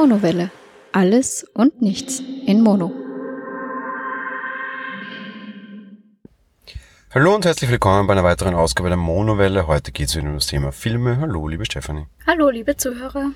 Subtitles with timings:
[0.00, 0.52] Monowelle.
[0.92, 2.92] Alles und nichts in Mono.
[7.12, 9.66] Hallo und herzlich willkommen bei einer weiteren Ausgabe der Monowelle.
[9.66, 11.18] Heute geht es wieder um das Thema Filme.
[11.18, 12.06] Hallo, liebe Stefanie.
[12.28, 13.32] Hallo, liebe Zuhörer.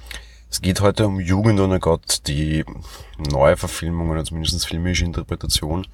[0.48, 2.64] Es geht heute um Jugend ohne Gott, die
[3.18, 5.84] neue Verfilmung oder zumindest filmische Interpretation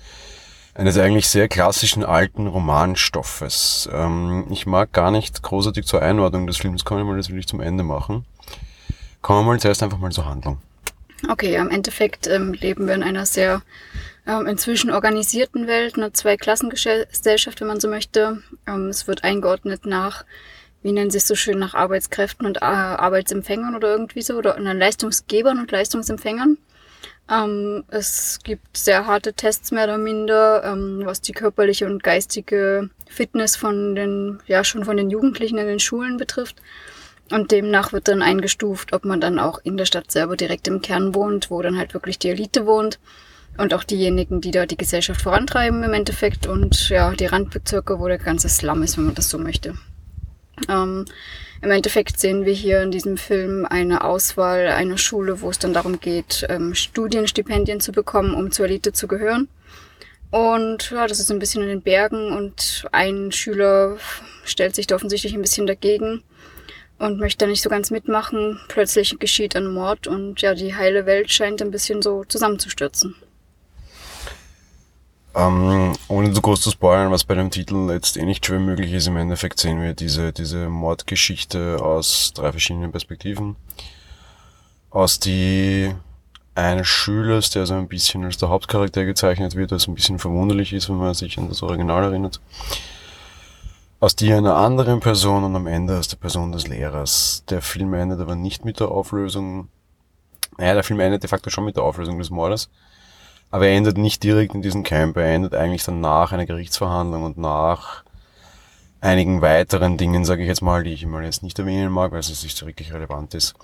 [0.75, 3.89] eines eigentlich sehr klassischen alten Romanstoffes.
[3.91, 7.47] Ähm, ich mag gar nicht großartig zur Einordnung des Films kommen, weil das will ich
[7.47, 8.27] zum Ende machen.
[9.29, 10.57] Kommen wir mal zuerst einfach mal zur Handlung.
[11.29, 13.61] Okay, ja, im Endeffekt ähm, leben wir in einer sehr
[14.27, 18.43] ähm, inzwischen organisierten Welt, eine Zweiklassengesellschaft, wenn man so möchte.
[18.67, 20.25] Ähm, es wird eingeordnet nach,
[20.83, 24.59] wie nennen sie es so schön, nach Arbeitskräften und äh, Arbeitsempfängern oder irgendwie so, oder
[24.59, 26.57] nach Leistungsgebern und Leistungsempfängern.
[27.31, 32.89] Ähm, es gibt sehr harte Tests mehr oder minder, ähm, was die körperliche und geistige
[33.07, 36.63] Fitness von den, ja, schon von den Jugendlichen in den Schulen betrifft.
[37.31, 40.81] Und demnach wird dann eingestuft, ob man dann auch in der Stadt selber direkt im
[40.81, 42.99] Kern wohnt, wo dann halt wirklich die Elite wohnt.
[43.59, 46.47] Und auch diejenigen, die da die Gesellschaft vorantreiben im Endeffekt.
[46.47, 49.75] Und ja, die Randbezirke, wo der ganze Slum ist, wenn man das so möchte.
[50.69, 51.05] Ähm,
[51.61, 55.75] Im Endeffekt sehen wir hier in diesem Film eine Auswahl einer Schule, wo es dann
[55.75, 59.49] darum geht, ähm, Studienstipendien zu bekommen, um zur Elite zu gehören.
[60.31, 63.97] Und ja, das ist ein bisschen in den Bergen und ein Schüler
[64.45, 66.23] stellt sich da offensichtlich ein bisschen dagegen
[66.99, 68.61] und möchte nicht so ganz mitmachen.
[68.69, 73.15] Plötzlich geschieht ein Mord und ja, die heile Welt scheint ein bisschen so zusammenzustürzen.
[75.35, 78.93] Ähm, ohne zu groß zu spoilern, was bei dem Titel jetzt eh nicht schwer möglich
[78.93, 83.55] ist, im Endeffekt sehen wir diese, diese Mordgeschichte aus drei verschiedenen Perspektiven.
[84.91, 85.95] Aus die
[86.55, 90.73] eines Schülers, der so ein bisschen als der Hauptcharakter gezeichnet wird, was ein bisschen verwunderlich
[90.73, 92.41] ist, wenn man sich an das Original erinnert.
[94.01, 97.43] Aus die einer anderen Person und am Ende aus der Person des Lehrers.
[97.51, 99.67] Der Film endet aber nicht mit der Auflösung,
[100.57, 102.71] naja, der Film endet de facto schon mit der Auflösung des Mordes.
[103.51, 107.25] Aber er endet nicht direkt in diesem Camp, er endet eigentlich dann nach einer Gerichtsverhandlung
[107.25, 108.05] und nach
[109.01, 112.21] einigen weiteren Dingen, sage ich jetzt mal, die ich mal jetzt nicht erwähnen mag, weil
[112.21, 113.57] es nicht so wirklich relevant ist.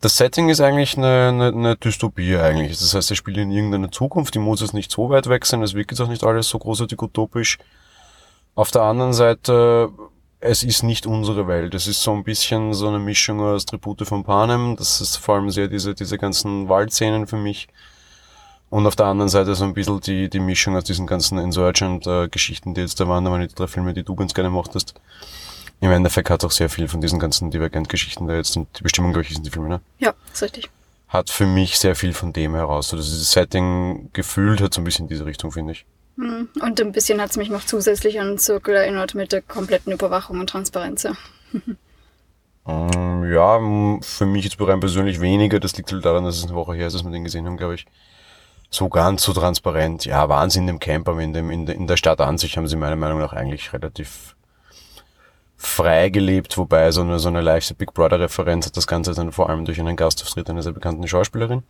[0.00, 2.78] Das Setting ist eigentlich eine, eine, eine Dystopie eigentlich.
[2.78, 5.62] Das heißt, er spielt in irgendeiner Zukunft, die muss jetzt nicht so weit weg sein,
[5.62, 7.58] es wirkt jetzt auch nicht alles so großartig utopisch.
[8.54, 9.90] Auf der anderen Seite,
[10.40, 11.74] es ist nicht unsere Welt.
[11.74, 14.76] Es ist so ein bisschen so eine Mischung aus Tribute von Panem.
[14.76, 17.68] Das ist vor allem sehr diese, diese ganzen Waldszenen für mich.
[18.70, 22.74] Und auf der anderen Seite so ein bisschen die, die Mischung aus diesen ganzen Insurgent-Geschichten,
[22.74, 24.94] die jetzt da waren, aber die drei Filme, die du ganz gerne mochtest.
[25.80, 29.12] Im Endeffekt hat auch sehr viel von diesen ganzen Divergent-Geschichten da jetzt, und die Bestimmung,
[29.12, 29.80] glaube ich, sind die Filme, ne?
[29.98, 30.70] Ja, ist richtig.
[31.08, 32.90] Hat für mich sehr viel von dem heraus.
[32.90, 35.84] So, also dieses Setting gefühlt hat so ein bisschen diese Richtung, finde ich.
[36.20, 39.92] Hm, und ein bisschen hat es mich noch zusätzlich an Zirkel erinnert mit der kompletten
[39.92, 41.04] Überwachung und Transparenz.
[41.04, 41.12] Ja.
[42.66, 43.58] Mm, ja,
[44.02, 45.60] für mich jetzt rein persönlich weniger.
[45.60, 47.56] Das liegt halt daran, dass es eine Woche her ist, dass wir den gesehen haben,
[47.56, 47.86] glaube ich
[48.70, 50.04] so ganz so transparent.
[50.04, 52.76] Ja, Wahnsinn im Camp, aber in, dem, in, in der Stadt an sich haben sie
[52.76, 54.36] meiner Meinung nach eigentlich relativ
[55.56, 59.32] frei gelebt, wobei so eine, so eine leichte Big Brother Referenz hat das Ganze dann
[59.32, 61.64] vor allem durch einen Gastauftritt einer sehr bekannten Schauspielerin.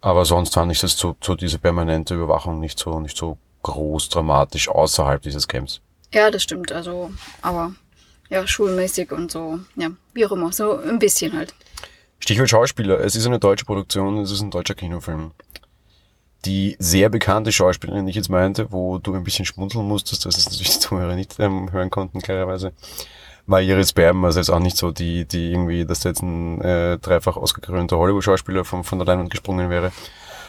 [0.00, 4.08] Aber sonst fand ich das so, so diese permanente Überwachung nicht so, nicht so groß
[4.08, 5.80] dramatisch außerhalb dieses Camps.
[6.12, 6.72] Ja, das stimmt.
[6.72, 7.10] Also,
[7.42, 7.74] aber
[8.30, 11.54] ja, schulmäßig und so, ja, wie auch immer, so ein bisschen halt.
[12.20, 13.00] Stichwort Schauspieler.
[13.00, 15.32] Es ist eine deutsche Produktion, es ist ein deutscher Kinofilm
[16.44, 20.36] die sehr bekannte Schauspielerin, die ich jetzt meinte, wo du ein bisschen schmunzeln musstest, dass
[20.36, 22.72] es natürlich die Zuhörer nicht ähm, hören konnten, klarerweise,
[23.48, 26.98] war Iris Berben, also jetzt auch nicht so die, die irgendwie, dass jetzt ein äh,
[26.98, 29.90] dreifach ausgekrönter Hollywood-Schauspieler von, von der Leinwand gesprungen wäre.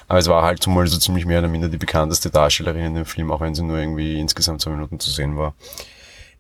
[0.10, 3.06] Aber es war halt zumal so ziemlich mehr oder minder die bekannteste Darstellerin in dem
[3.06, 5.54] Film, auch wenn sie nur irgendwie insgesamt zwei Minuten zu sehen war.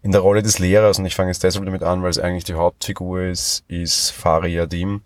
[0.01, 2.43] In der Rolle des Lehrers, und ich fange jetzt deshalb damit an, weil es eigentlich
[2.43, 5.01] die Hauptfigur ist, ist Fari Yadim,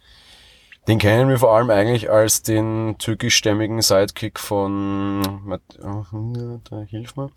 [0.88, 7.30] den kennen wir vor allem eigentlich als den türkischstämmigen Sidekick von, oh, da hilf mir,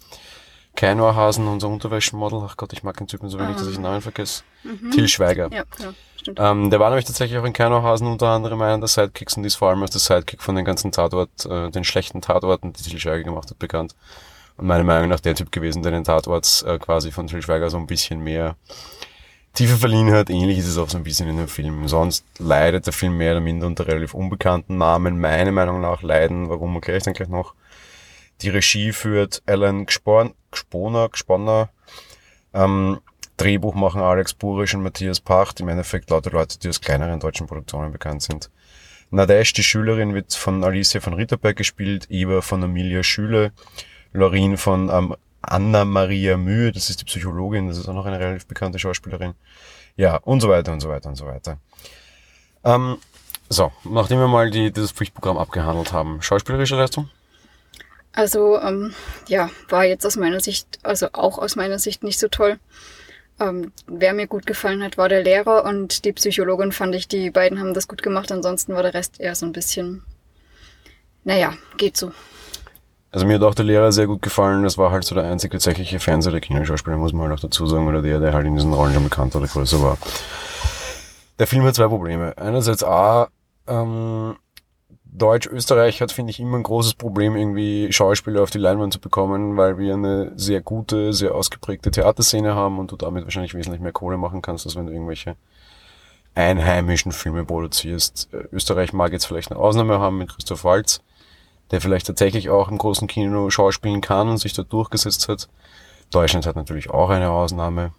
[0.76, 2.42] Keinwarhasen, unser Unterwäschenmodel.
[2.44, 4.44] Ach Gott, ich mag den Typen so wenig, dass ich den Namen vergesse.
[4.62, 4.90] Mhm.
[4.92, 5.48] Till Schweiger.
[5.50, 6.38] Ja, ja, stimmt.
[6.40, 9.56] Ähm, der war nämlich tatsächlich auch in Keinwarhasen unter anderem einer der Sidekicks und ist
[9.56, 13.00] vor allem als der Sidekick von den ganzen Tatort, äh, den schlechten Tatorten, die Till
[13.00, 13.94] Schweiger gemacht hat, bekannt.
[14.56, 17.68] Und meiner Meinung nach der Typ gewesen, der den Tatorts äh, quasi von Till Schweiger
[17.70, 18.56] so ein bisschen mehr
[19.56, 20.28] Tiefe verliehen hat.
[20.30, 21.88] Ähnlich ist es auch so ein bisschen in dem Film.
[21.88, 25.18] Sonst leidet der Film mehr oder minder unter relativ unbekannten Namen.
[25.18, 27.54] Meiner Meinung nach leiden, warum erkläre ich dann gleich noch.
[28.42, 31.70] Die Regie führt Alan Gsporn, Gsponer, Gsponner.
[32.52, 33.00] Ähm,
[33.36, 35.60] Drehbuch machen Alex Burisch und Matthias Pacht.
[35.60, 38.50] Im Endeffekt lauter Leute, die aus kleineren deutschen Produktionen bekannt sind.
[39.10, 43.52] Nadesh, die Schülerin, wird von Alicia von Ritterberg gespielt, Eva von Amelia Schüle,
[44.12, 48.46] Lorin von ähm, Anna-Maria Mühe, das ist die Psychologin, das ist auch noch eine relativ
[48.46, 49.34] bekannte Schauspielerin.
[49.96, 51.58] Ja, und so weiter und so weiter und so weiter.
[52.64, 52.98] Ähm,
[53.48, 57.08] So, nachdem wir mal die, das Pflichtprogramm abgehandelt haben, schauspielerische Leistung?
[58.16, 58.94] Also, ähm,
[59.28, 62.58] ja, war jetzt aus meiner Sicht, also auch aus meiner Sicht nicht so toll.
[63.38, 67.30] Ähm, wer mir gut gefallen hat, war der Lehrer und die Psychologin fand ich, die
[67.30, 68.32] beiden haben das gut gemacht.
[68.32, 70.02] Ansonsten war der Rest eher so ein bisschen,
[71.24, 72.10] naja, geht so.
[73.12, 74.62] Also mir hat auch der Lehrer sehr gut gefallen.
[74.62, 77.66] Das war halt so der einzige tatsächliche Fernseher der Kinoschauspieler, muss man halt auch dazu
[77.66, 79.98] sagen, oder der, der halt in diesen Rollen schon bekannt oder größer war.
[81.38, 82.32] Der Film hat zwei Probleme.
[82.38, 83.28] Einerseits A,
[83.66, 84.36] ähm,
[85.16, 89.56] Deutsch-Österreich hat, finde ich, immer ein großes Problem, irgendwie Schauspieler auf die Leinwand zu bekommen,
[89.56, 93.92] weil wir eine sehr gute, sehr ausgeprägte Theaterszene haben und du damit wahrscheinlich wesentlich mehr
[93.92, 95.36] Kohle machen kannst, als wenn du irgendwelche
[96.34, 98.28] einheimischen Filme produzierst.
[98.32, 101.00] Äh, Österreich mag jetzt vielleicht eine Ausnahme haben mit Christoph Waltz,
[101.70, 105.48] der vielleicht tatsächlich auch im großen Kino schauspielen kann und sich da durchgesetzt hat.
[106.10, 107.92] Deutschland hat natürlich auch eine Ausnahme.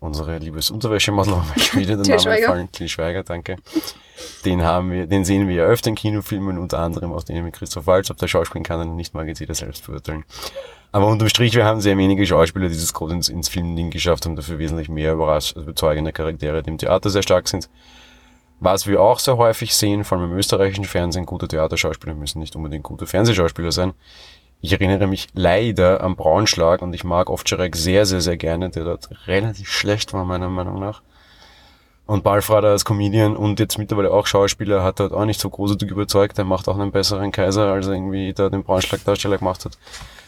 [0.00, 1.34] Unsere liebes Unterwäschemassel,
[1.74, 2.72] wieder den Namen gefallen.
[2.72, 3.56] Til Schweiger, danke.
[4.46, 7.54] Den haben wir, den sehen wir ja öfter in Kinofilmen, unter anderem aus denen mit
[7.54, 8.10] Christoph Waltz.
[8.10, 10.24] Ob der Schauspiel kann er nicht, mag jetzt jeder selbst beurteilen.
[10.90, 14.24] Aber unterm Strich, wir haben sehr wenige Schauspieler, die das gerade ins, ins Filmding geschafft
[14.24, 17.68] haben, dafür wesentlich mehr überrascht, also überzeugende Charaktere, die im Theater sehr stark sind.
[18.58, 22.56] Was wir auch sehr häufig sehen, vor allem im österreichischen Fernsehen, gute Theaterschauspieler müssen nicht
[22.56, 23.92] unbedingt gute Fernsehschauspieler sein.
[24.62, 28.84] Ich erinnere mich leider am Braunschlag und ich mag Ovtcharek sehr, sehr, sehr gerne, der
[28.84, 31.02] dort relativ schlecht war, meiner Meinung nach.
[32.06, 35.90] Und Balfrader als Comedian und jetzt mittlerweile auch Schauspieler hat dort auch nicht so großartig
[35.90, 36.36] überzeugt.
[36.38, 39.78] Er macht auch einen besseren Kaiser, als er irgendwie da den Braunschlag-Darsteller gemacht hat.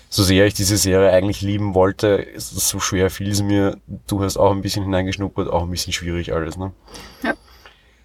[0.08, 3.78] So sehr ich diese Serie eigentlich lieben wollte, ist es so schwer fiel es mir.
[4.06, 6.72] Du hast auch ein bisschen hineingeschnuppert, auch ein bisschen schwierig alles, ne?
[7.22, 7.32] Ja.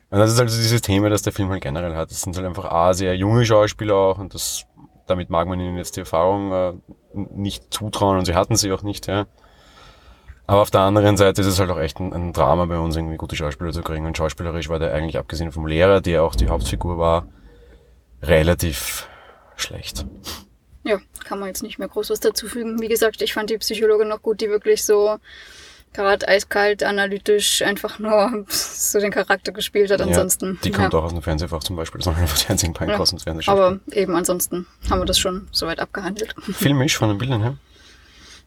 [0.10, 2.10] Und das ist also dieses Thema, das der Film halt generell hat.
[2.10, 4.66] Das sind halt einfach A, sehr junge Schauspieler auch und das,
[5.08, 6.74] damit mag man ihnen jetzt die Erfahrung äh,
[7.14, 9.26] nicht zutrauen und sie hatten sie auch nicht, ja.
[10.50, 12.96] Aber auf der anderen Seite ist es halt auch echt ein, ein, Drama bei uns,
[12.96, 14.06] irgendwie gute Schauspieler zu kriegen.
[14.06, 17.28] Und schauspielerisch war der eigentlich, abgesehen vom Lehrer, der auch die Hauptfigur war,
[18.22, 19.10] relativ
[19.58, 20.06] schlecht.
[20.86, 22.82] Ja, kann man jetzt nicht mehr groß was dazu fügen.
[22.82, 25.18] Wie gesagt, ich fand die Psychologin noch gut, die wirklich so
[25.94, 30.02] gerade eiskalt, analytisch einfach nur so den Charakter gespielt hat.
[30.02, 30.54] Ansonsten.
[30.54, 31.00] Ja, die kommt ja.
[31.00, 32.00] auch aus dem Fernsehfach zum Beispiel.
[32.00, 35.80] Das ist einfach die einzigen beiden ja, Aber eben ansonsten haben wir das schon soweit
[35.80, 36.36] abgehandelt.
[36.54, 37.58] Filmisch von den Bildern her?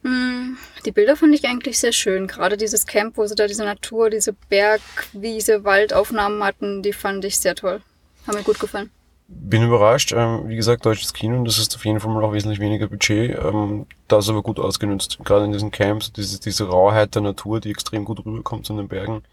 [0.03, 2.27] Hm, die Bilder fand ich eigentlich sehr schön.
[2.27, 7.37] Gerade dieses Camp, wo sie da diese Natur, diese Bergwiese, Waldaufnahmen hatten, die fand ich
[7.37, 7.81] sehr toll.
[8.25, 8.89] Haben mir gut gefallen.
[9.33, 10.13] Bin überrascht.
[10.13, 13.37] Ähm, wie gesagt, deutsches Kino, das ist auf jeden Fall mal auch wesentlich weniger Budget.
[13.37, 15.19] Ähm, das aber gut ausgenutzt.
[15.23, 18.87] Gerade in diesen Camps, diese, diese Rauheit der Natur, die extrem gut rüberkommt zu den
[18.87, 19.23] Bergen.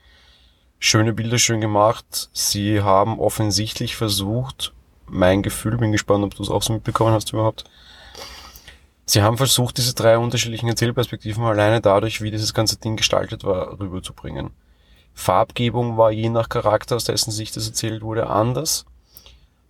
[0.78, 2.30] Schöne Bilder, schön gemacht.
[2.32, 4.72] Sie haben offensichtlich versucht,
[5.06, 7.64] mein Gefühl, bin gespannt, ob du es auch so mitbekommen hast überhaupt,
[9.10, 13.80] Sie haben versucht, diese drei unterschiedlichen Erzählperspektiven alleine dadurch, wie dieses ganze Ding gestaltet war,
[13.80, 14.50] rüberzubringen.
[15.14, 18.84] Farbgebung war je nach Charakter, aus dessen Sicht das erzählt wurde, anders.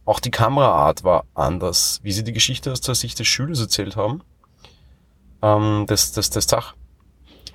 [0.08, 3.94] Auch die Kameraart war anders, wie sie die Geschichte aus der Sicht des Schülers erzählt
[3.94, 4.22] haben,
[5.42, 6.76] ähm, des, des, des Zach.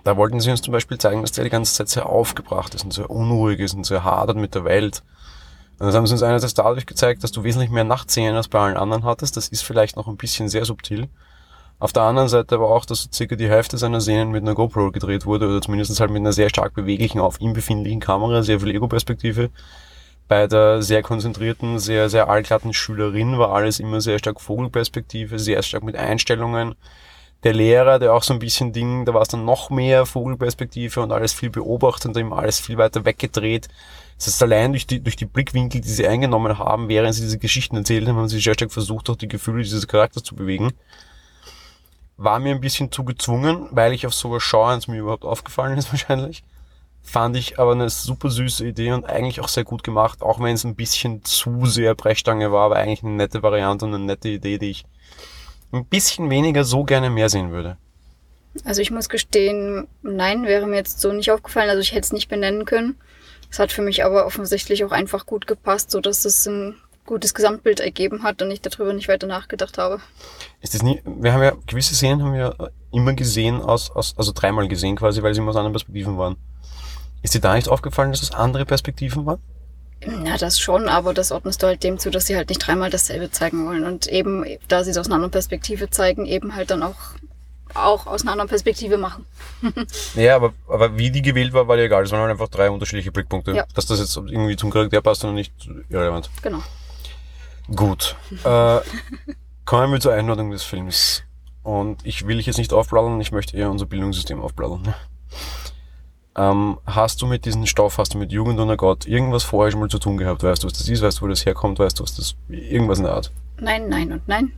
[0.04, 2.84] Da wollten sie uns zum Beispiel zeigen, dass der die ganze Zeit sehr aufgebracht ist
[2.84, 5.02] und sehr unruhig ist und sehr hadert mit der Welt.
[5.80, 8.60] Und das haben sie uns einerseits dadurch gezeigt, dass du wesentlich mehr Nachtszenen als bei
[8.60, 9.36] allen anderen hattest.
[9.36, 11.10] Das ist vielleicht noch ein bisschen sehr subtil.
[11.80, 14.54] Auf der anderen Seite aber auch, dass so circa die Hälfte seiner Szenen mit einer
[14.54, 18.44] GoPro gedreht wurde oder zumindest halt mit einer sehr stark beweglichen, auf ihm befindlichen Kamera,
[18.44, 19.50] sehr viel Ego-Perspektive.
[20.27, 25.61] Bei der sehr konzentrierten, sehr, sehr allglatten Schülerin war alles immer sehr stark Vogelperspektive, sehr
[25.63, 26.75] stark mit Einstellungen.
[27.44, 31.01] Der Lehrer, der auch so ein bisschen Ding, da war es dann noch mehr Vogelperspektive
[31.01, 33.68] und alles viel beobachtend, immer alles viel weiter weggedreht.
[34.18, 37.37] Das heißt, allein durch die, durch die Blickwinkel, die sie eingenommen haben, während sie diese
[37.37, 40.71] Geschichten erzählt haben, haben sie sehr stark versucht, auch die Gefühle dieses Charakters zu bewegen
[42.18, 45.77] war mir ein bisschen zu gezwungen, weil ich auf sowas schaue es mir überhaupt aufgefallen
[45.77, 46.44] ist wahrscheinlich.
[47.04, 50.56] Fand ich aber eine super süße Idee und eigentlich auch sehr gut gemacht, auch wenn
[50.56, 54.30] es ein bisschen zu sehr Brechstange war, aber eigentlich eine nette Variante und eine nette
[54.30, 54.86] Idee, die ich
[55.74, 57.78] ein bisschen weniger so gerne mehr sehen würde.
[58.64, 61.69] Also ich muss gestehen, nein, wäre mir jetzt so nicht aufgefallen.
[61.69, 62.95] Also ich hätte es nicht benennen können.
[63.50, 67.33] Es hat für mich aber offensichtlich auch einfach gut gepasst, so dass es ein gutes
[67.33, 70.00] Gesamtbild ergeben hat und ich darüber nicht weiter nachgedacht habe.
[70.62, 74.31] Ist das nie, wir haben ja gewisse Szenen haben wir immer gesehen aus, aus also
[74.33, 76.38] dreimal gesehen quasi, weil sie immer aus anderen Perspektiven waren.
[77.23, 79.39] Ist dir da nicht aufgefallen, dass es andere Perspektiven waren?
[80.06, 82.89] Na, das schon, aber das ordnest du halt dem zu, dass sie halt nicht dreimal
[82.89, 83.85] dasselbe zeigen wollen.
[83.85, 86.95] Und eben, da sie es aus einer anderen Perspektive zeigen, eben halt dann auch,
[87.73, 89.25] auch aus einer anderen Perspektive machen.
[90.15, 92.03] ja, aber, aber wie die gewählt war, war ja egal.
[92.03, 93.53] Es waren halt einfach drei unterschiedliche Blickpunkte.
[93.53, 93.65] Ja.
[93.73, 95.53] Dass das jetzt irgendwie zum Charakter passt oder nicht
[95.89, 96.30] irrelevant.
[96.42, 96.61] Genau.
[97.73, 98.15] Gut.
[98.44, 98.81] Äh,
[99.63, 101.23] kommen wir zur Einordnung des Films.
[101.63, 104.94] Und ich will dich jetzt nicht aufplaudern, ich möchte eher unser Bildungssystem aufplaudern.
[106.35, 109.81] Ähm, hast du mit diesem Stoff, hast du mit Jugend und Gott irgendwas vorher schon
[109.81, 110.42] mal zu tun gehabt?
[110.42, 111.02] Weißt du, was das ist?
[111.02, 111.80] Weißt du, wo das herkommt?
[111.80, 113.31] Weißt du, was das, irgendwas in der Art?
[113.59, 114.54] Nein, nein und nein.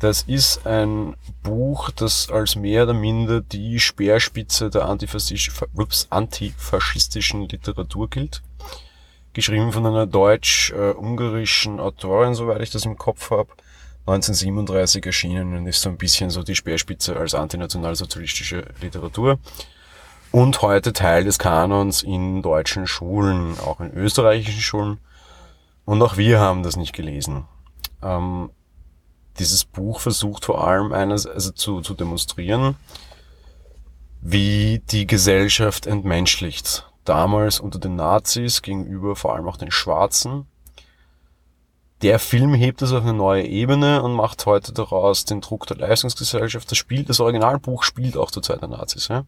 [0.00, 8.40] Das ist ein Buch, das als mehr oder minder die Speerspitze der antifaschistischen Literatur gilt.
[9.32, 13.50] Geschrieben von einer deutsch-ungarischen Autorin, soweit ich das im Kopf habe.
[14.06, 19.38] 1937 erschienen und ist so ein bisschen so die Speerspitze als antinationalsozialistische Literatur
[20.32, 24.98] und heute Teil des Kanons in deutschen Schulen, auch in österreichischen Schulen.
[25.84, 27.46] Und auch wir haben das nicht gelesen.
[28.02, 28.50] Ähm,
[29.38, 32.76] dieses Buch versucht vor allem eines, also zu, zu demonstrieren,
[34.20, 36.86] wie die Gesellschaft entmenschlicht.
[37.04, 40.46] Damals unter den Nazis gegenüber vor allem auch den Schwarzen.
[42.02, 45.76] Der Film hebt es auf eine neue Ebene und macht heute daraus den Druck der
[45.76, 46.70] Leistungsgesellschaft.
[46.70, 49.08] Das Spiel, das Originalbuch spielt auch zur Zeit der Nazis.
[49.08, 49.24] Ja?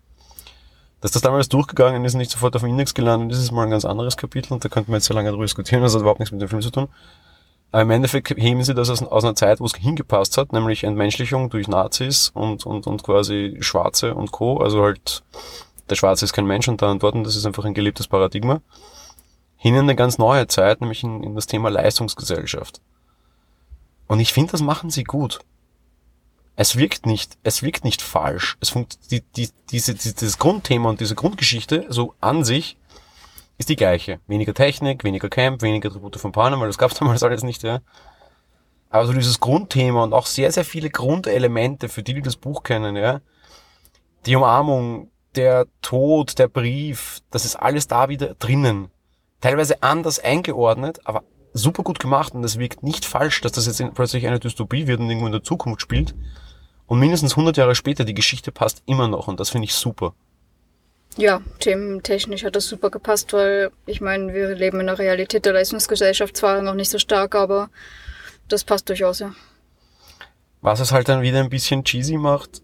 [1.02, 3.64] Dass das damals durchgegangen ist und nicht sofort auf dem Index gelandet ist, ist mal
[3.64, 6.00] ein ganz anderes Kapitel und da könnte man jetzt sehr lange darüber diskutieren, das hat
[6.00, 6.88] überhaupt nichts mit dem Film zu tun.
[7.73, 10.85] Aber im Endeffekt heben sie das aus, aus einer Zeit, wo es hingepasst hat, nämlich
[10.85, 14.59] Entmenschlichung durch Nazis und, und, und quasi Schwarze und Co.
[14.59, 15.25] Also halt,
[15.90, 18.61] der Schwarze ist kein Mensch und da und das ist einfach ein gelebtes Paradigma.
[19.56, 22.80] Hin in eine ganz neue Zeit, nämlich in, in das Thema Leistungsgesellschaft.
[24.06, 25.40] Und ich finde, das machen sie gut
[26.56, 28.56] es wirkt nicht, es wirkt nicht falsch.
[28.61, 32.76] Es funkt, die, die, diese, dieses Grundthema und diese Grundgeschichte, so an sich,
[33.59, 34.21] ist die gleiche.
[34.26, 37.80] Weniger Technik, weniger Camp, weniger Tribute von weil das gab es damals alles nicht, ja.
[38.90, 42.62] Aber so dieses Grundthema und auch sehr, sehr viele Grundelemente, für die, die das Buch
[42.62, 43.21] kennen, ja.
[44.26, 48.90] Die Umarmung, der Tod, der Brief, das ist alles da wieder drinnen.
[49.40, 53.82] Teilweise anders eingeordnet, aber super gut gemacht und es wirkt nicht falsch, dass das jetzt
[53.94, 56.14] plötzlich eine Dystopie wird und irgendwo in der Zukunft spielt.
[56.87, 60.14] Und mindestens 100 Jahre später, die Geschichte passt immer noch und das finde ich super.
[61.16, 65.52] Ja, thementechnisch hat das super gepasst, weil ich meine, wir leben in der Realität der
[65.52, 67.68] Leistungsgesellschaft zwar noch nicht so stark, aber
[68.49, 69.35] das passt durchaus, ja.
[70.62, 72.62] Was es halt dann wieder ein bisschen cheesy macht,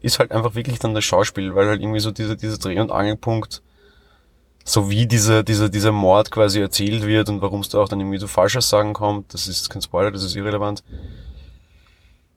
[0.00, 2.90] ist halt einfach wirklich dann das Schauspiel, weil halt irgendwie so dieser, dieser Dreh- und
[2.90, 3.62] Angelpunkt
[4.64, 8.00] so wie dieser, dieser, dieser Mord quasi erzählt wird und warum es da auch dann
[8.00, 10.82] irgendwie zu Falschaussagen kommt, das ist kein Spoiler, das ist irrelevant,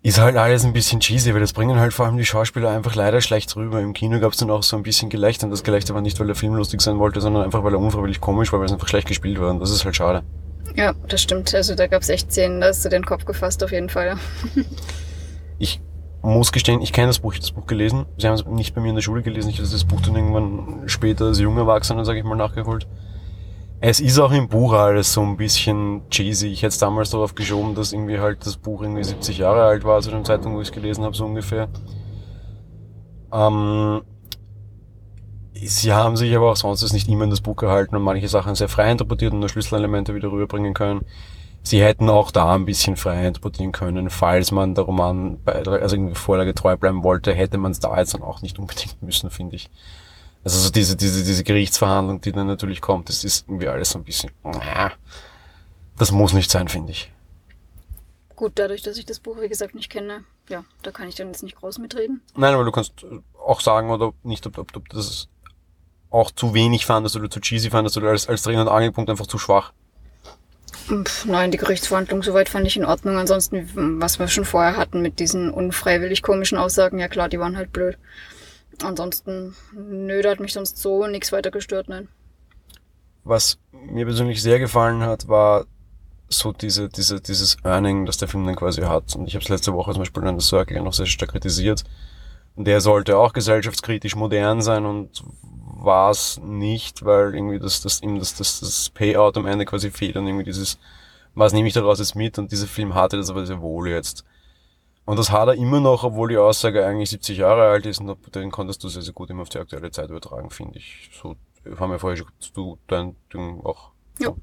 [0.01, 2.93] ist halt alles ein bisschen cheesy, weil das bringen halt vor allem die Schauspieler einfach
[2.93, 3.79] leider schlecht rüber.
[3.79, 6.19] Im Kino gab es dann auch so ein bisschen Gelächter und das Gelächter war nicht,
[6.19, 8.73] weil der Film lustig sein wollte, sondern einfach, weil er unfreiwillig komisch war, weil es
[8.73, 10.23] einfach schlecht gespielt war und das ist halt schade.
[10.75, 11.53] Ja, das stimmt.
[11.53, 14.17] Also da gab es echt Szenen, da hast du den Kopf gefasst auf jeden Fall.
[15.57, 15.79] ich
[16.23, 18.05] muss gestehen, ich kenne das Buch, ich habe das Buch gelesen.
[18.17, 20.15] Sie haben es nicht bei mir in der Schule gelesen, ich habe das Buch dann
[20.15, 22.87] irgendwann später als junger Erwachsener, sage ich mal, nachgeholt.
[23.81, 26.47] Es ist auch im Buch alles so ein bisschen cheesy.
[26.47, 29.99] Ich hätte damals darauf geschoben, dass irgendwie halt das Buch irgendwie 70 Jahre alt war,
[29.99, 31.67] zu dem Zeitpunkt, wo ich es gelesen habe, so ungefähr.
[33.33, 34.01] Ähm,
[35.53, 38.55] sie haben sich aber auch sonst nicht immer in das Buch gehalten und manche Sachen
[38.55, 41.03] sehr frei interpretiert und nur Schlüsselelemente wieder rüberbringen können
[41.63, 46.15] sie hätten auch da ein bisschen frei interpretieren können, falls man der Roman also irgendwie
[46.15, 49.55] Vorlage treu bleiben wollte, hätte man es da jetzt dann auch nicht unbedingt müssen, finde
[49.55, 49.69] ich.
[50.43, 53.99] Also so diese, diese, diese Gerichtsverhandlung, die dann natürlich kommt, das ist irgendwie alles so
[53.99, 54.31] ein bisschen,
[55.97, 57.09] das muss nicht sein, finde ich.
[58.35, 61.27] Gut, dadurch, dass ich das Buch, wie gesagt, nicht kenne, ja, da kann ich dann
[61.27, 62.21] jetzt nicht groß mitreden.
[62.35, 63.05] Nein, aber du kannst
[63.39, 65.29] auch sagen, oder nicht, ob, ob, ob das
[66.09, 69.27] auch zu wenig fandest oder zu cheesy fandest oder als, als Dreh- und Angelpunkt einfach
[69.27, 69.71] zu schwach.
[71.25, 73.17] Nein, die Gerichtsverhandlung soweit fand ich in Ordnung.
[73.17, 77.57] Ansonsten, was wir schon vorher hatten mit diesen unfreiwillig komischen Aussagen, ja klar, die waren
[77.57, 77.97] halt blöd.
[78.81, 82.07] Ansonsten, nö, da hat mich sonst so nichts weiter gestört, nein.
[83.23, 85.65] Was mir persönlich sehr gefallen hat, war
[86.29, 89.15] so diese, diese, dieses Earning, das der Film dann quasi hat.
[89.15, 91.83] Und ich habe es letzte Woche zum Beispiel in der Circle noch sehr stark kritisiert.
[92.55, 95.23] Der sollte auch gesellschaftskritisch modern sein und
[95.83, 99.91] war es nicht, weil irgendwie das, das, ihm das, das, das Payout am Ende quasi
[99.91, 100.79] fehlt und irgendwie dieses,
[101.35, 104.23] was nehme ich daraus jetzt mit und dieser Film hatte das aber sehr wohl jetzt.
[105.05, 108.17] Und das hat er immer noch, obwohl die Aussage eigentlich 70 Jahre alt ist und
[108.33, 111.09] den konntest du sehr, sehr gut immer auf die aktuelle Zeit übertragen, finde ich.
[111.21, 111.35] So
[111.77, 113.91] haben wir vorher schon du dein Ding auch.
[114.19, 114.33] Ja,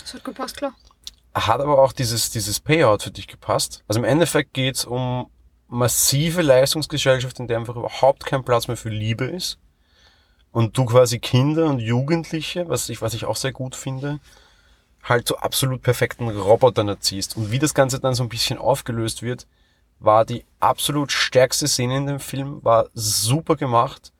[0.00, 0.74] das hat gepasst, klar.
[1.32, 3.84] Hat aber auch dieses, dieses Payout für dich gepasst.
[3.86, 5.30] Also im Endeffekt geht's um
[5.68, 9.60] massive Leistungsgesellschaft, in der einfach überhaupt kein Platz mehr für Liebe ist
[10.52, 14.20] und du quasi Kinder und Jugendliche, was ich, was ich auch sehr gut finde,
[15.02, 17.36] halt zu absolut perfekten Robotern erziehst.
[17.36, 19.46] Und wie das Ganze dann so ein bisschen aufgelöst wird,
[19.98, 24.12] war die absolut stärkste Szene in dem Film, war super gemacht,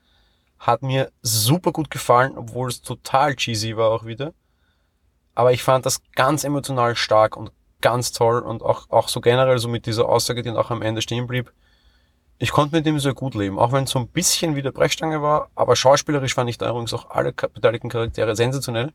[0.59, 4.35] hat mir super gut gefallen, obwohl es total cheesy war auch wieder.
[5.35, 9.59] Aber ich fand das ganz emotional stark und ganz toll und auch, auch so generell
[9.59, 11.51] so mit dieser Aussage, die dann auch am Ende stehen blieb.
[12.42, 14.73] Ich konnte mit dem sehr gut leben, auch wenn es so ein bisschen wie der
[14.73, 18.94] Brechstange war, aber schauspielerisch fand ich da übrigens auch alle beteiligten Charaktere sensationell.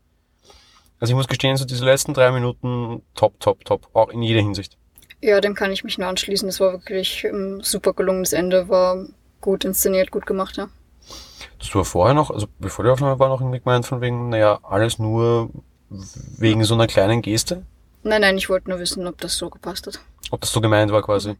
[0.98, 4.40] Also ich muss gestehen, so diese letzten drei Minuten top, top, top, auch in jeder
[4.40, 4.76] Hinsicht.
[5.22, 6.48] Ja, dem kann ich mich nur anschließen.
[6.48, 9.06] Das war wirklich ein super gelungenes Ende, war
[9.40, 10.68] gut inszeniert, gut gemacht, ja.
[11.60, 14.58] Das war vorher noch, also bevor die Aufnahme war, noch irgendwie gemeint von wegen, naja,
[14.64, 15.50] alles nur
[15.88, 17.64] wegen so einer kleinen Geste?
[18.02, 20.00] Nein, nein, ich wollte nur wissen, ob das so gepasst hat.
[20.32, 21.36] Ob das so gemeint war quasi.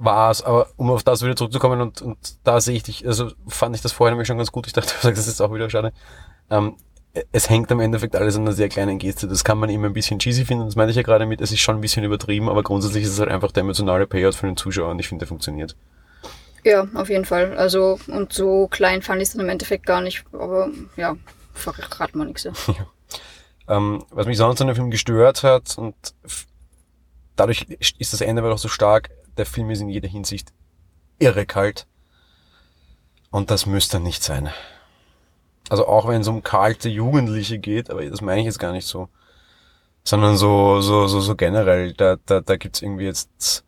[0.00, 3.32] War es, aber um auf das wieder zurückzukommen und, und da sehe ich dich, also
[3.48, 4.68] fand ich das vorher nämlich schon ganz gut.
[4.68, 5.92] Ich dachte, das ist auch wieder schade.
[6.50, 6.76] Ähm,
[7.32, 9.26] es hängt am Endeffekt alles an einer sehr kleinen Geste.
[9.26, 11.50] Das kann man immer ein bisschen cheesy finden, das meine ich ja gerade mit, es
[11.50, 14.46] ist schon ein bisschen übertrieben, aber grundsätzlich ist es halt einfach der emotionale Payout für
[14.46, 15.74] den Zuschauer und ich finde, der funktioniert.
[16.64, 17.56] Ja, auf jeden Fall.
[17.56, 21.16] Also, und so klein fand ich es dann im Endeffekt gar nicht, aber ja,
[21.54, 22.48] verrat mal nichts.
[22.68, 23.76] Ja.
[23.76, 25.94] Ähm, was mich sonst an dem Film gestört hat und
[27.36, 27.66] dadurch
[27.98, 30.52] ist das Ende aber auch so stark, der Film ist in jeder Hinsicht
[31.18, 31.86] irre kalt.
[33.30, 34.50] Und das müsste nicht sein.
[35.68, 38.86] Also auch wenn es um kalte Jugendliche geht, aber das meine ich jetzt gar nicht
[38.86, 39.08] so.
[40.04, 43.64] Sondern so, so, so, so generell, da, da, da gibt's irgendwie jetzt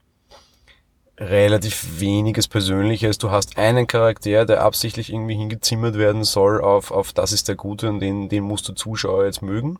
[1.19, 3.19] relativ weniges Persönliches.
[3.19, 7.57] Du hast einen Charakter, der absichtlich irgendwie hingezimmert werden soll auf, auf das ist der
[7.57, 9.79] Gute und den, den musst du Zuschauer jetzt mögen.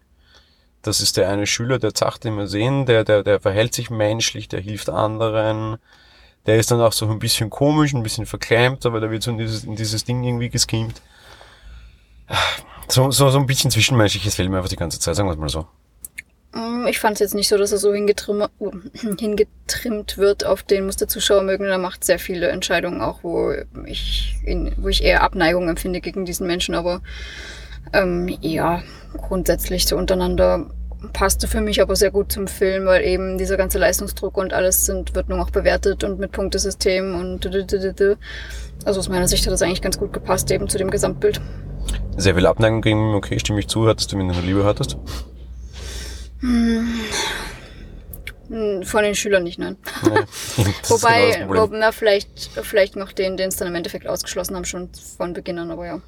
[0.83, 4.49] Das ist der eine Schüler, der zacht immer sehen, der, der, der verhält sich menschlich,
[4.49, 5.77] der hilft anderen.
[6.47, 9.31] Der ist dann auch so ein bisschen komisch, ein bisschen verklemmt, aber der wird so
[9.31, 11.03] in dieses, in dieses Ding irgendwie geschemt.
[12.89, 15.39] So, so, so ein bisschen zwischenmenschliches fehlt mir einfach die ganze Zeit, sagen wir es
[15.39, 15.67] mal so.
[16.53, 18.51] Mm, ich fand es jetzt nicht so, dass er so hingetrimmt,
[19.19, 21.67] hingetrimmt wird auf den muss der Zuschauer mögen.
[21.67, 23.53] Er macht sehr viele Entscheidungen auch, wo
[23.87, 26.75] ich, in, wo ich eher Abneigung empfinde gegen diesen Menschen.
[26.75, 27.03] Aber
[27.93, 28.83] ähm, ja,
[29.17, 30.67] grundsätzlich so untereinander
[31.13, 34.85] passte für mich aber sehr gut zum Film, weil eben dieser ganze Leistungsdruck und alles
[34.87, 37.47] sind, wird nur noch bewertet und mit Punktesystem und
[38.85, 41.41] also aus meiner Sicht hat das eigentlich ganz gut gepasst eben zu dem Gesamtbild.
[42.17, 44.99] Sehr viel Abneigung gegen okay, stimme ich zu, hattest du, du eine Liebe hattest?
[46.41, 46.89] Hm.
[48.83, 49.77] Von den Schülern nicht, nein.
[50.57, 54.65] Nee, Wobei, genau na, vielleicht, vielleicht noch den, den es dann im Endeffekt ausgeschlossen haben,
[54.65, 56.01] schon von Beginn an, aber ja.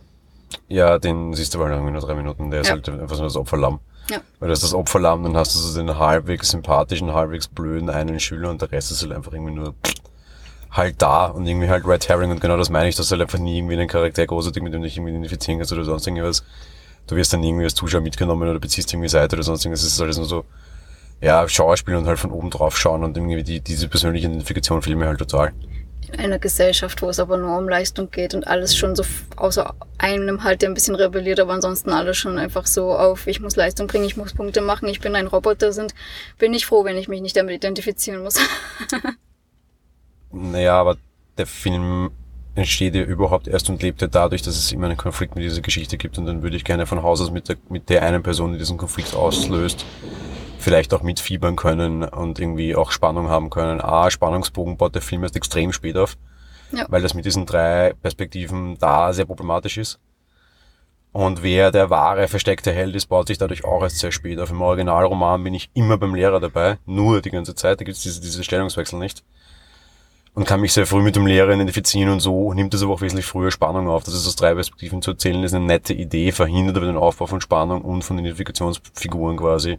[0.68, 2.50] Ja, den siehst du halt irgendwie nur drei Minuten.
[2.50, 3.80] Der ist halt einfach so das Opferlamm.
[4.10, 4.18] Ja.
[4.40, 8.18] Weil das ist das Opferlamm, dann hast du so den halbwegs sympathischen, halbwegs blöden einen
[8.18, 9.74] Schüler und der Rest ist halt einfach irgendwie nur
[10.72, 13.22] halt da und irgendwie halt Red Herring und genau das meine ich, dass du halt
[13.22, 16.06] einfach nie irgendwie einen Charakter großartig mit dem du dich irgendwie identifizieren kannst oder sonst
[16.06, 16.42] irgendwas.
[17.06, 19.82] Du wirst dann irgendwie als Zuschauer mitgenommen oder beziehst irgendwie Seite oder sonst irgendwas.
[19.82, 20.44] Es ist alles nur so,
[21.20, 24.98] ja, Schauspiel und halt von oben drauf schauen und irgendwie die, diese persönliche Identifikation fehlt
[24.98, 25.52] mir halt total
[26.18, 29.04] einer Gesellschaft, wo es aber nur um Leistung geht und alles schon so
[29.36, 33.40] außer einem halt, der ein bisschen rebelliert, aber ansonsten alles schon einfach so auf, ich
[33.40, 35.94] muss Leistung bringen, ich muss Punkte machen, ich bin ein Roboter sind,
[36.38, 38.38] bin ich froh, wenn ich mich nicht damit identifizieren muss.
[40.32, 40.96] naja, aber
[41.38, 42.10] der Film
[42.54, 45.62] entsteht ja überhaupt erst und lebt ja dadurch, dass es immer einen Konflikt mit dieser
[45.62, 48.22] Geschichte gibt und dann würde ich gerne von Haus aus mit der, mit der einen
[48.22, 49.86] Person, die diesen Konflikt auslöst,
[50.62, 53.80] vielleicht auch mitfiebern können und irgendwie auch Spannung haben können.
[53.80, 56.16] A, Spannungsbogen baut der Film erst extrem spät auf,
[56.72, 56.86] ja.
[56.88, 59.98] weil das mit diesen drei Perspektiven da sehr problematisch ist.
[61.12, 64.50] Und wer der wahre versteckte Held ist, baut sich dadurch auch erst sehr spät auf.
[64.50, 68.02] Im Originalroman bin ich immer beim Lehrer dabei, nur die ganze Zeit, da gibt es
[68.02, 69.22] diese, diese Stellungswechsel nicht.
[70.34, 73.02] Und kann mich sehr früh mit dem Lehrer identifizieren und so nimmt es aber auch
[73.02, 74.04] wesentlich früher Spannung auf.
[74.04, 77.26] Das ist aus drei Perspektiven zu erzählen, ist eine nette Idee, verhindert aber den Aufbau
[77.26, 79.78] von Spannung und von Identifikationsfiguren quasi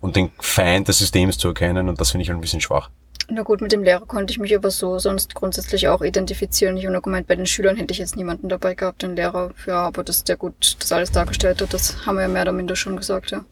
[0.00, 2.90] und den Feind des Systems zu erkennen und das finde ich halt ein bisschen schwach.
[3.28, 6.76] Na gut, mit dem Lehrer konnte ich mich aber so sonst grundsätzlich auch identifizieren.
[6.76, 9.50] Ich habe nur gemeint, bei den Schülern hätte ich jetzt niemanden dabei gehabt, den Lehrer.
[9.66, 12.42] Ja, aber das ist ja gut, das alles dargestellt hat, das haben wir ja mehr
[12.42, 13.44] oder minder schon gesagt, ja.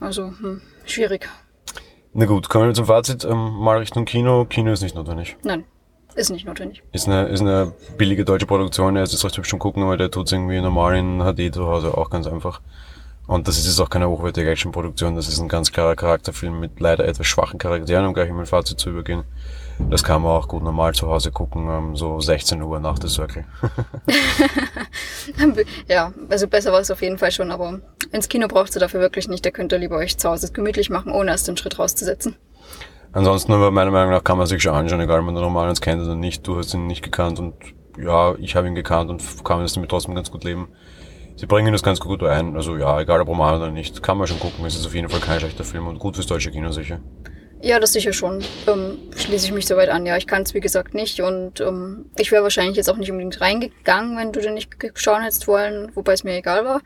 [0.00, 1.28] Also, hm, schwierig.
[2.12, 3.24] Na gut, kommen wir zum Fazit.
[3.24, 4.44] Ähm, mal Richtung Kino.
[4.44, 5.36] Kino ist nicht notwendig.
[5.44, 5.64] Nein,
[6.16, 6.82] ist nicht notwendig.
[6.92, 8.96] Ist eine, ist eine billige deutsche Produktion.
[8.96, 11.66] Ja, ist recht hübsch schon gucken, aber der tut es irgendwie normal in HD zu
[11.66, 12.60] Hause auch ganz einfach.
[13.32, 16.80] Und das ist jetzt auch keine hochwertige Actionproduktion, das ist ein ganz klarer Charakterfilm mit
[16.80, 19.24] leider etwas schwachen Charakteren, um gleich in mein Fazit zu übergehen.
[19.88, 23.08] Das kann man auch gut normal zu Hause gucken, um so 16 Uhr nach der
[23.08, 23.46] Circle.
[25.88, 27.80] ja, also besser war es auf jeden Fall schon, aber
[28.12, 29.46] ins Kino braucht ihr dafür wirklich nicht.
[29.46, 32.36] Da könnt ihr lieber euch zu Hause gemütlich machen, ohne erst den Schritt rauszusetzen.
[33.12, 35.74] Ansonsten, aber meiner Meinung nach kann man sich schon anschauen, egal ob man den Roman
[35.76, 36.46] kennt oder nicht.
[36.46, 37.54] Du hast ihn nicht gekannt und
[37.96, 40.68] ja, ich habe ihn gekannt und kann damit trotzdem ganz gut leben
[41.42, 42.54] sie bringen das ganz gut ein.
[42.54, 44.64] Also ja, egal ob Roman oder nicht, kann man schon gucken.
[44.64, 47.00] Es ist auf jeden Fall kein schlechter Film und gut fürs deutsche Kino sicher.
[47.60, 48.44] Ja, das sicher schon.
[48.68, 50.06] Ähm, schließe ich mich soweit an.
[50.06, 53.10] Ja, ich kann es wie gesagt nicht und ähm, ich wäre wahrscheinlich jetzt auch nicht
[53.10, 56.80] unbedingt reingegangen, wenn du den nicht schauen hättest wollen, wobei es mir egal war.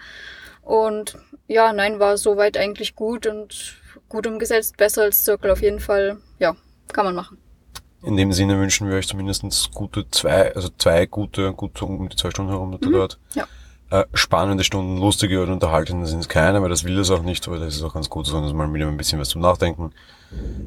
[0.63, 3.77] Und ja, nein, war soweit eigentlich gut und
[4.09, 6.17] gut umgesetzt, besser als Circle auf jeden Fall.
[6.39, 6.57] Ja,
[6.95, 7.37] kann man machen.
[8.03, 12.17] In dem Sinne wünschen wir euch zumindest gute zwei, also zwei gute, gut um die
[12.17, 12.93] zwei Stunden herum mhm.
[12.93, 13.19] dort.
[13.35, 13.47] Ja.
[13.89, 17.47] Äh, spannende Stunden, lustige oder unterhaltende sind es keine, weil das will es auch nicht,
[17.47, 19.93] aber das ist auch ganz gut, sondern mal wieder ein bisschen was zum Nachdenken.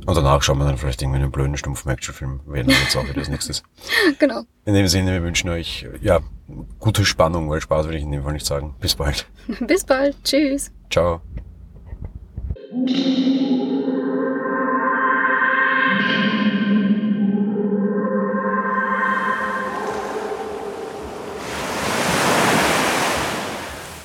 [0.05, 2.39] Und danach schauen wir dann vielleicht irgendwie einen blöden, stumpfen Actionfilm.
[2.45, 3.53] Wäre dann jetzt auch wieder das nächste.
[4.19, 4.43] genau.
[4.63, 6.21] In dem Sinne, wir wünschen euch, ja,
[6.79, 8.75] gute Spannung, weil Spaß will ich in dem Fall nicht sagen.
[8.79, 9.27] Bis bald.
[9.59, 10.15] Bis bald.
[10.23, 10.71] Tschüss.
[10.89, 11.21] Ciao.